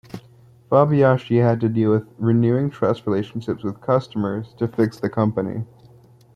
[0.71, 5.63] Fabiaschi had to deal with renewing trust relationships with customers, to fix the company.